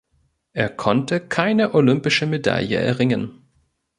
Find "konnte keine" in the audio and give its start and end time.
0.69-1.75